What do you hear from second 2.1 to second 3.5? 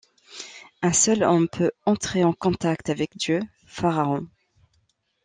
en contact avec Dieu,